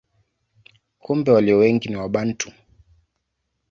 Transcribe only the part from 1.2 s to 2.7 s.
walio wengi ni Wabantu.